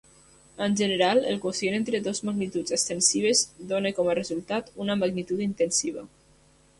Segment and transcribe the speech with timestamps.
[0.67, 6.07] En general, el quocient entre dues magnituds extensives dóna com a resultat una magnitud intensiva.